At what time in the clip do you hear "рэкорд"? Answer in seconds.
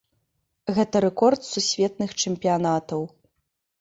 1.05-1.41